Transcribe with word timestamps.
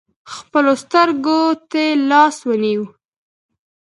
خپلو 0.35 0.71
سترکو 0.83 1.39
تې 1.71 1.85
لاس 2.09 2.35
ونیوئ. 2.47 2.87